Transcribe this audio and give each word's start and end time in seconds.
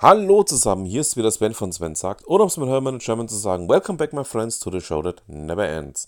Hallo 0.00 0.44
zusammen, 0.44 0.84
hier 0.84 1.00
ist 1.00 1.16
wieder 1.16 1.32
Sven 1.32 1.54
von 1.54 1.72
Sven 1.72 1.96
sagt, 1.96 2.28
oder 2.28 2.44
um 2.44 2.48
es 2.48 2.56
mit 2.56 2.68
Hermann 2.68 2.94
und 2.94 3.02
German 3.02 3.26
zu 3.26 3.34
sagen, 3.34 3.68
Welcome 3.68 3.98
back 3.98 4.12
my 4.12 4.22
friends 4.22 4.60
to 4.60 4.70
the 4.70 4.80
show 4.80 5.02
that 5.02 5.24
never 5.26 5.66
ends. 5.66 6.06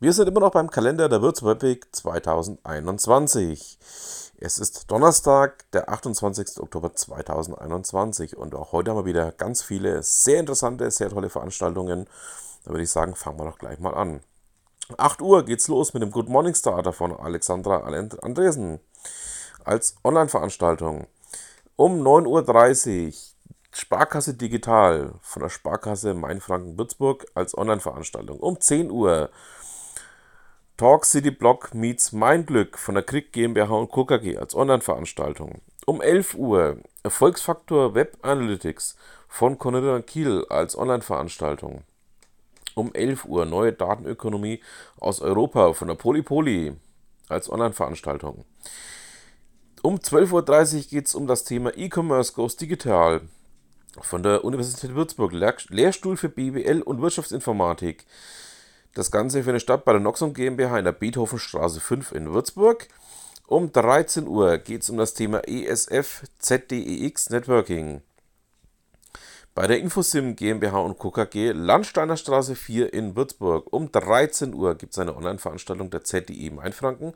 Wir 0.00 0.12
sind 0.12 0.28
immer 0.28 0.40
noch 0.40 0.50
beim 0.50 0.68
Kalender 0.70 1.08
der 1.08 1.22
Würzburg 1.22 1.62
Week 1.62 1.86
2021. 1.92 3.78
Es 4.38 4.58
ist 4.58 4.90
Donnerstag, 4.90 5.64
der 5.72 5.88
28. 5.88 6.60
Oktober 6.60 6.94
2021 6.94 8.36
und 8.36 8.54
auch 8.54 8.72
heute 8.72 8.90
haben 8.90 8.98
wir 8.98 9.06
wieder 9.06 9.32
ganz 9.32 9.62
viele 9.62 10.02
sehr 10.02 10.38
interessante, 10.38 10.90
sehr 10.90 11.08
tolle 11.08 11.30
Veranstaltungen. 11.30 12.10
Da 12.64 12.70
würde 12.72 12.82
ich 12.82 12.90
sagen, 12.90 13.14
fangen 13.14 13.38
wir 13.38 13.46
doch 13.46 13.56
gleich 13.56 13.78
mal 13.78 13.94
an. 13.94 14.20
8 14.98 15.22
Uhr 15.22 15.46
geht's 15.46 15.68
los 15.68 15.94
mit 15.94 16.02
dem 16.02 16.10
Good 16.10 16.28
Morning 16.28 16.54
Starter 16.54 16.92
von 16.92 17.18
Alexandra 17.18 17.78
Andresen 17.78 18.80
als 19.64 19.96
Online-Veranstaltung. 20.04 21.06
Um 21.84 22.00
9.30 22.00 23.06
Uhr 23.08 23.12
Sparkasse 23.72 24.34
Digital 24.34 25.14
von 25.20 25.42
der 25.42 25.48
Sparkasse 25.48 26.14
Mainfranken-Würzburg 26.14 27.26
als 27.34 27.58
Online-Veranstaltung. 27.58 28.38
Um 28.38 28.60
10 28.60 28.92
Uhr 28.92 29.30
Talk 30.76 31.04
City 31.04 31.32
Block 31.32 31.74
meets 31.74 32.12
Mein 32.12 32.46
Glück 32.46 32.78
von 32.78 32.94
der 32.94 33.02
Krieg 33.02 33.32
GmbH 33.32 33.74
und 33.74 33.90
Co. 33.90 34.04
KG 34.04 34.36
als 34.36 34.54
Online-Veranstaltung. 34.54 35.60
Um 35.84 36.00
11 36.00 36.34
Uhr 36.34 36.76
Erfolgsfaktor 37.02 37.96
Web 37.96 38.16
Analytics 38.22 38.96
von 39.26 39.58
Cornelia 39.58 40.00
Kiel 40.02 40.46
als 40.50 40.78
Online-Veranstaltung. 40.78 41.82
Um 42.76 42.94
11 42.94 43.24
Uhr 43.24 43.44
Neue 43.44 43.72
Datenökonomie 43.72 44.60
aus 45.00 45.20
Europa 45.20 45.72
von 45.72 45.88
der 45.88 45.96
Polypoly 45.96 46.76
als 47.28 47.50
Online-Veranstaltung. 47.50 48.44
Um 49.84 49.96
12.30 49.96 50.74
Uhr 50.76 50.82
geht 50.82 51.06
es 51.08 51.14
um 51.16 51.26
das 51.26 51.42
Thema 51.42 51.76
E-Commerce 51.76 52.32
Goes 52.34 52.54
Digital 52.54 53.22
von 54.00 54.22
der 54.22 54.44
Universität 54.44 54.94
Würzburg, 54.94 55.32
Lehrstuhl 55.32 56.16
für 56.16 56.28
BWL 56.28 56.82
und 56.82 57.02
Wirtschaftsinformatik. 57.02 58.06
Das 58.94 59.10
Ganze 59.10 59.42
findet 59.42 59.62
statt 59.62 59.84
bei 59.84 59.90
der 59.90 60.00
Noxon 60.00 60.34
GmbH 60.34 60.78
in 60.78 60.84
der 60.84 60.92
Beethovenstraße 60.92 61.80
5 61.80 62.12
in 62.12 62.32
Würzburg. 62.32 62.86
Um 63.48 63.72
13 63.72 64.28
Uhr 64.28 64.58
geht 64.58 64.82
es 64.82 64.90
um 64.90 64.98
das 64.98 65.14
Thema 65.14 65.40
ESF 65.48 66.22
ZDEX 66.38 67.30
Networking. 67.30 68.02
Bei 69.56 69.66
der 69.66 69.80
Infosim 69.80 70.36
GmbH 70.36 70.78
und 70.78 71.00
Co. 71.00 71.10
KG 71.10 71.50
Landsteiner 71.50 72.16
Straße 72.16 72.54
4 72.54 72.94
in 72.94 73.16
Würzburg. 73.16 73.66
Um 73.72 73.90
13 73.90 74.54
Uhr 74.54 74.76
gibt 74.76 74.92
es 74.92 75.00
eine 75.00 75.16
Online-Veranstaltung 75.16 75.90
der 75.90 76.04
ZDE 76.04 76.50
Mainfranken 76.52 77.14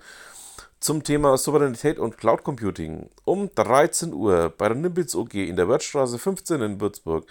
zum 0.81 1.03
Thema 1.03 1.37
Souveränität 1.37 1.99
und 1.99 2.17
Cloud 2.17 2.45
Computing 2.45 3.11
um 3.25 3.51
13 3.55 4.13
Uhr 4.13 4.53
bei 4.57 4.69
der 4.69 4.77
Nimbitz 4.77 5.15
OG 5.15 5.35
in 5.35 5.57
der 5.57 5.69
Wörthstraße 5.69 6.19
15 6.19 6.63
in 6.63 6.81
Würzburg. 6.81 7.27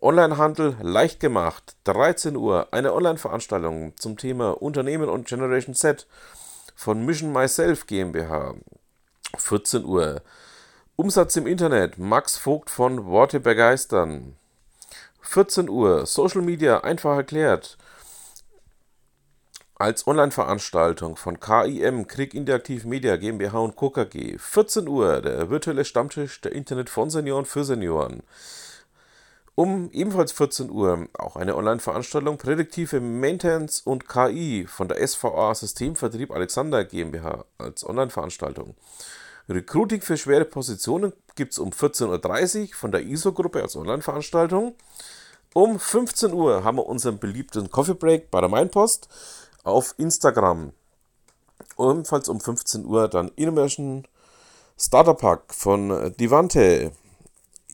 Onlinehandel 0.00 0.76
leicht 0.80 1.20
gemacht. 1.20 1.76
13 1.84 2.36
Uhr 2.36 2.68
eine 2.72 2.94
Online-Veranstaltung 2.94 3.92
zum 3.96 4.16
Thema 4.16 4.60
Unternehmen 4.62 5.08
und 5.08 5.26
Generation 5.26 5.74
Z 5.74 6.06
von 6.74 7.04
Mission 7.04 7.32
Myself 7.32 7.86
GmbH. 7.86 8.54
14 9.36 9.84
Uhr 9.84 10.22
Umsatz 10.96 11.36
im 11.36 11.46
Internet. 11.46 11.98
Max 11.98 12.36
Vogt 12.36 12.70
von 12.70 13.06
Worte 13.06 13.40
begeistern. 13.40 14.36
14 15.20 15.68
Uhr 15.68 16.06
Social 16.06 16.42
Media 16.42 16.80
einfach 16.80 17.16
erklärt 17.16 17.76
als 19.84 20.06
Online-Veranstaltung 20.06 21.16
von 21.16 21.40
KIM, 21.40 22.06
Krieg 22.06 22.32
Interaktiv 22.32 22.86
Media 22.86 23.16
GmbH 23.16 23.58
und 23.58 23.76
Co. 23.76 23.90
KG. 23.90 24.38
14 24.38 24.88
Uhr, 24.88 25.20
der 25.20 25.50
virtuelle 25.50 25.84
Stammtisch 25.84 26.40
der 26.40 26.52
Internet 26.52 26.88
von 26.88 27.10
Senioren 27.10 27.44
für 27.44 27.66
Senioren. 27.66 28.22
Um 29.54 29.90
ebenfalls 29.92 30.32
14 30.32 30.70
Uhr 30.70 31.08
auch 31.18 31.36
eine 31.36 31.54
Online-Veranstaltung 31.54 32.38
Prädiktive 32.38 32.98
Maintenance 32.98 33.82
und 33.84 34.08
KI 34.08 34.64
von 34.66 34.88
der 34.88 35.06
SVA 35.06 35.54
Systemvertrieb 35.54 36.30
Alexander 36.30 36.82
GmbH 36.86 37.44
als 37.58 37.86
Online-Veranstaltung. 37.86 38.76
Recruiting 39.50 40.00
für 40.00 40.16
schwere 40.16 40.46
Positionen 40.46 41.12
gibt 41.36 41.52
es 41.52 41.58
um 41.58 41.68
14.30 41.68 42.60
Uhr 42.60 42.68
von 42.74 42.90
der 42.90 43.02
ISO-Gruppe 43.02 43.60
als 43.60 43.76
Online-Veranstaltung. 43.76 44.76
Um 45.52 45.78
15 45.78 46.32
Uhr 46.32 46.64
haben 46.64 46.78
wir 46.78 46.86
unseren 46.86 47.18
beliebten 47.18 47.70
Coffee 47.70 47.94
Break 47.94 48.30
bei 48.30 48.40
der 48.40 48.48
Mainpost 48.48 49.08
auf 49.64 49.94
Instagram. 49.98 50.72
Ebenfalls 51.78 52.28
um 52.28 52.40
15 52.40 52.84
Uhr 52.84 53.08
dann 53.08 53.32
Innovation 53.36 54.06
Starter 54.78 55.14
Pack 55.14 55.54
von 55.54 56.14
Divante 56.18 56.92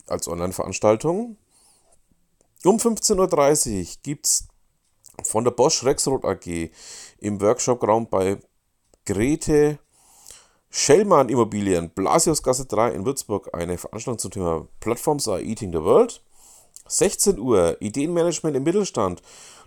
als 0.06 0.28
Online-Veranstaltung. 0.28 1.36
Um 2.64 2.76
15.30 2.76 3.80
Uhr 3.80 3.86
gibt 4.02 4.26
es 4.26 4.48
von 5.24 5.44
der 5.44 5.50
Bosch 5.50 5.84
Rexroth 5.84 6.24
AG 6.24 6.70
im 7.18 7.40
Workshop-Raum 7.40 8.08
bei 8.08 8.38
Grete 9.06 9.78
Schellmann 10.70 11.28
Immobilien, 11.28 11.90
Blasiusgasse 11.90 12.66
3 12.66 12.92
in 12.92 13.04
Würzburg, 13.04 13.50
eine 13.52 13.76
Veranstaltung 13.76 14.18
zum 14.18 14.30
Thema 14.30 14.68
Platforms 14.78 15.26
are 15.26 15.42
eating 15.42 15.72
the 15.72 15.82
world. 15.82 16.22
16 16.90 17.38
Uhr 17.38 17.76
Ideenmanagement 17.80 18.56
im 18.56 18.64
Mittelstand 18.64 19.22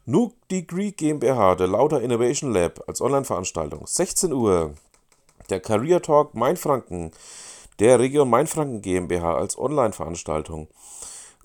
Nuke 0.06 0.36
Degree 0.52 0.92
GmbH, 0.92 1.56
der 1.56 1.68
Lauter 1.68 2.02
Innovation 2.02 2.52
Lab 2.52 2.84
als 2.88 3.00
Online-Veranstaltung. 3.00 3.88
16 3.88 4.34
Uhr. 4.34 4.74
Der 5.50 5.62
Career 5.62 6.02
Talk 6.02 6.36
Mainfranken, 6.36 7.12
der 7.80 8.00
Region 8.00 8.30
Mainfranken 8.30 8.82
GmbH 8.82 9.36
als 9.36 9.58
Online-Veranstaltung. 9.58 10.68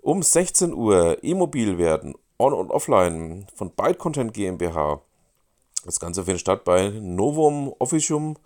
Um 0.02 0.22
16 0.22 0.74
Uhr 0.74 1.18
E-Mobil 1.22 1.78
werden, 1.78 2.16
on 2.38 2.52
und 2.52 2.70
offline 2.70 3.46
von 3.54 3.70
Byte 3.70 3.98
Content 3.98 4.34
GmbH. 4.34 5.00
Das 5.84 6.00
Ganze 6.00 6.24
findet 6.24 6.40
statt 6.40 6.64
bei 6.64 6.88
Novum 6.88 7.72
Officium 7.78 8.36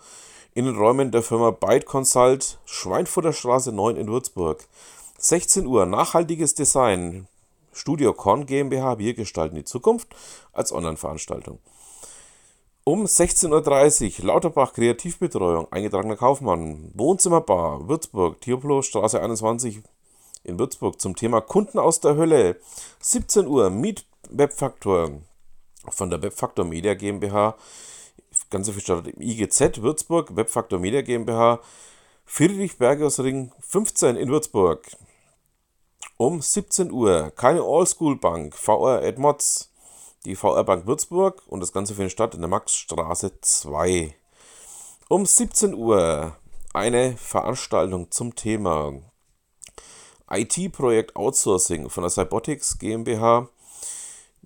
in 0.55 0.67
den 0.67 0.77
Räumen 0.77 1.11
der 1.11 1.23
Firma 1.23 1.51
Byte 1.51 1.87
Consult, 1.87 2.59
Schweinfurterstraße 2.67 3.73
9 3.73 3.97
in 3.97 4.09
Würzburg. 4.09 4.67
16 5.25 5.67
Uhr. 5.67 5.87
Nachhaltiges 5.87 6.57
Design. 6.57 7.29
Studio 7.73 8.13
Korn 8.13 8.45
GmbH, 8.45 8.99
wir 8.99 9.15
gestalten 9.15 9.55
die 9.55 9.63
Zukunft 9.63 10.09
als 10.53 10.73
Online-Veranstaltung. 10.73 11.61
Um 12.83 13.05
16.30 13.05 14.19
Uhr 14.19 14.27
Lauterbach 14.27 14.73
Kreativbetreuung, 14.73 15.71
eingetragener 15.71 16.17
Kaufmann, 16.17 16.91
Wohnzimmerbar, 16.95 17.89
Würzburg, 17.89 18.41
Tioplo, 18.41 18.83
Straße 18.83 19.23
21 19.23 19.83
in 20.43 20.59
Würzburg 20.59 21.01
zum 21.01 21.15
Thema 21.15 21.41
Kunden 21.41 21.79
aus 21.79 22.01
der 22.01 22.17
Hölle. 22.17 22.61
17 22.99 23.47
Uhr. 23.47 23.71
Meet 23.71 24.05
Webfaktor. 24.29 25.21
Von 25.89 26.11
der 26.11 26.21
Webfaktor 26.21 26.65
Media 26.65 26.95
GmbH. 26.95 27.55
Ganze 28.51 28.73
gestartet 28.73 29.15
im 29.15 29.23
IGZ 29.23 29.83
Würzburg, 29.83 30.35
Webfaktor 30.35 30.81
Media 30.81 31.01
GmbH. 31.01 31.61
Friedrich 32.25 32.77
Bergersring. 32.77 33.53
15 33.61 34.17
in 34.17 34.29
Würzburg 34.29 34.83
um 36.23 36.41
17 36.41 36.93
Uhr. 36.93 37.33
Keine 37.35 37.63
All-School-Bank, 37.63 38.55
VR 38.55 39.03
at 39.03 39.19
Mods, 39.19 39.73
die 40.25 40.37
VR 40.37 40.63
Bank 40.63 40.87
Würzburg 40.87 41.43
und 41.49 41.59
das 41.59 41.73
Ganze 41.73 41.95
findet 41.97 42.13
statt 42.13 42.35
in 42.35 42.41
der 42.41 42.49
Maxstraße 42.49 43.41
2. 43.41 44.15
Um 45.09 45.27
17 45.27 45.75
Uhr. 45.75 46.37
Eine 46.75 47.17
Veranstaltung 47.17 48.13
zum 48.13 48.37
Thema 48.37 48.95
IT-Projekt 50.31 51.17
Outsourcing 51.17 51.91
von 51.91 52.05
der 52.05 52.11
Cybotics 52.11 52.79
GmbH. 52.79 53.49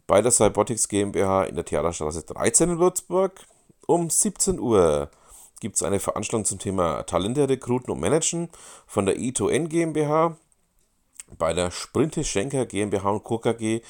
Bei 0.06 0.22
der 0.22 0.32
Cybotics 0.32 0.88
GmbH 0.88 1.44
in 1.44 1.56
der 1.56 1.66
Theaterstraße 1.66 2.22
13 2.22 2.70
in 2.70 2.78
Würzburg. 2.78 3.46
Um 3.86 4.08
17 4.08 4.58
Uhr 4.58 5.10
gibt 5.60 5.76
es 5.76 5.82
eine 5.82 6.00
Veranstaltung 6.00 6.46
zum 6.46 6.58
Thema 6.58 7.02
Talente 7.02 7.46
rekruten 7.48 7.92
und 7.92 8.00
managen 8.00 8.48
von 8.86 9.04
der 9.04 9.18
I2N 9.18 9.68
GmbH 9.68 10.38
bei 11.38 11.52
der 11.52 11.70
Sprinte 11.70 12.24
Schenker 12.24 12.66
GmbH 12.66 13.10
und 13.10 13.24
Co. 13.24 13.38
KG 13.38 13.80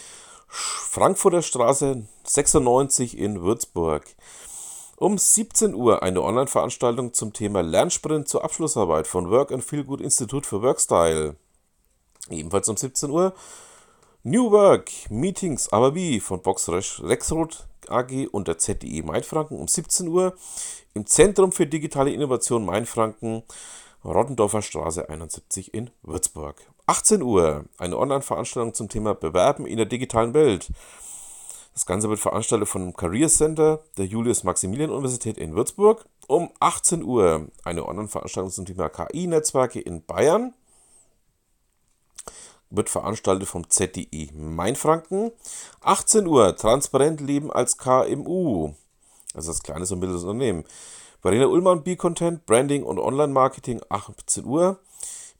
Frankfurter 0.49 1.43
Straße 1.43 2.07
96 2.25 3.19
in 3.19 3.43
Würzburg. 3.43 4.05
Um 4.97 5.19
17 5.19 5.75
Uhr 5.75 6.03
eine 6.03 6.23
Online-Veranstaltung 6.23 7.13
zum 7.13 7.33
Thema 7.33 7.63
Lernsprint 7.63 8.29
zur 8.29 8.45
Abschlussarbeit 8.45 9.07
von 9.07 9.31
Work 9.31 9.53
and 9.53 9.63
Feel 9.63 9.85
Good 9.85 10.01
Institut 10.01 10.47
für 10.47 10.63
Workstyle. 10.63 11.37
Ebenfalls 12.31 12.69
um 12.69 12.77
17 12.77 13.11
Uhr 13.11 13.35
New 14.23 14.51
Work 14.51 14.91
Meetings, 15.11 15.69
aber 15.71 15.95
wie 15.95 16.19
von 16.19 16.41
Box 16.43 16.69
Rexroth 16.69 17.67
AG 17.89 18.27
und 18.33 18.49
der 18.49 18.59
ZDE 18.59 19.03
Mainfranken 19.03 19.59
um 19.59 19.69
17 19.69 20.09
Uhr 20.09 20.35
im 20.95 21.07
Zentrum 21.07 21.53
für 21.53 21.67
digitale 21.67 22.13
Innovation 22.13 22.65
Mainfranken 22.65 23.43
Rottendorfer 24.05 24.63
Straße 24.63 25.09
71 25.09 25.75
in 25.75 25.91
Würzburg. 26.03 26.57
18 26.87 27.21
Uhr 27.21 27.65
eine 27.79 27.99
Online-Veranstaltung 27.99 28.73
zum 28.73 28.89
Thema 28.89 29.15
Bewerben 29.15 29.67
in 29.67 29.77
der 29.77 29.87
digitalen 29.87 30.35
Welt. 30.35 30.71
Das 31.75 31.85
Ganze 31.85 32.09
wird 32.09 32.21
veranstaltet 32.21 32.69
vom 32.69 32.95
Career 32.95 33.29
Center 33.29 33.83
der 33.99 34.07
Julius-Maximilian-Universität 34.07 35.37
in 35.37 35.55
Würzburg. 35.55 36.07
Um 36.29 36.51
18 36.61 37.03
Uhr 37.03 37.49
eine 37.65 37.87
Online-Veranstaltung 37.87 38.53
zum 38.53 38.67
Thema 38.67 38.89
KI-Netzwerke 38.89 39.81
in 39.81 40.05
Bayern. 40.05 40.55
wird 42.71 42.89
veranstaltet 42.89 43.49
vom 43.49 43.69
ZDE 43.69 44.31
Mainfranken. 44.33 45.33
18 45.83 46.27
Uhr, 46.27 46.57
transparent 46.57 47.21
leben 47.21 47.53
als 47.53 47.79
KMU, 47.79 48.75
also 49.35 49.51
das 49.51 49.63
kleine 49.63 49.87
und 49.87 49.99
mittleres 49.99 50.23
Unternehmen. 50.23 50.65
Verena 51.21 51.47
Ullmann, 51.47 51.83
B-Content, 51.83 52.47
Branding 52.47 52.85
und 52.85 52.99
Online-Marketing, 52.99 53.81
18 53.89 54.45
Uhr. 54.45 54.79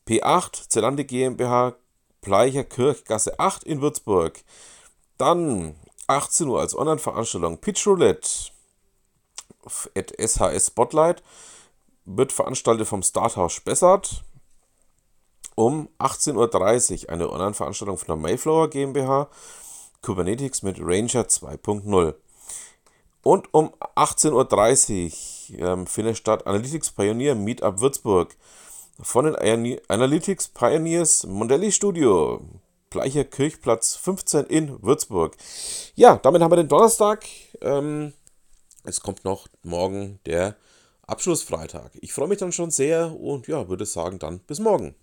P8, 0.07 0.69
Zelande 0.69 1.05
GmbH, 1.05 1.75
Bleicher 2.21 2.65
Kirchgasse 2.65 3.39
8 3.39 3.65
in 3.65 3.81
Würzburg. 3.81 4.43
Dann 5.19 5.75
18 6.07 6.49
Uhr 6.49 6.61
als 6.61 6.77
Online-Veranstaltung 6.77 7.59
Pitch 7.59 7.87
Roulette 7.87 8.29
at 9.97 10.13
SHS 10.19 10.69
Spotlight 10.69 11.23
wird 12.05 12.33
veranstaltet 12.33 12.87
vom 12.87 13.03
Starthaus 13.03 13.53
Spessart 13.53 14.25
um 15.57 15.89
18.30 15.99 17.05
Uhr 17.05 17.11
eine 17.11 17.31
Online-Veranstaltung 17.31 17.97
von 17.97 18.07
der 18.07 18.17
Mayflower 18.17 18.69
GmbH, 18.69 19.29
Kubernetes 20.03 20.63
mit 20.63 20.79
Ranger 20.79 21.23
2.0. 21.23 22.15
Und 23.23 23.55
um 23.55 23.73
18.30 23.97 25.59
Uhr 25.59 25.67
ähm, 25.67 25.87
findet 25.87 26.19
statt 26.19 26.47
Analytics 26.47 26.91
Pioneer 26.91 27.35
Meetup 27.35 27.81
Würzburg 27.81 28.37
von 29.01 29.25
den 29.27 29.79
Analytics 29.89 30.49
Pioneers 30.49 31.25
Mondelli 31.27 31.73
Studio. 31.73 32.41
Gleicher 32.91 33.25
Kirchplatz 33.25 33.97
15 33.97 34.47
in 34.47 34.83
Würzburg. 34.83 35.37
Ja, 35.95 36.17
damit 36.17 36.43
haben 36.43 36.53
wir 36.53 36.57
den 36.57 36.69
Donnerstag. 36.69 37.27
Ähm, 37.61 38.13
es 38.85 39.01
kommt 39.01 39.25
noch 39.25 39.49
morgen 39.63 40.21
der 40.25 40.57
Abschlussfreitag. 41.07 41.91
Ich 42.01 42.13
freue 42.13 42.29
mich 42.29 42.39
dann 42.39 42.53
schon 42.53 42.71
sehr 42.71 43.19
und 43.21 43.49
ja, 43.49 43.69
würde 43.69 43.87
sagen 43.87 44.19
dann 44.19 44.41
bis 44.41 44.61
morgen. 44.61 44.95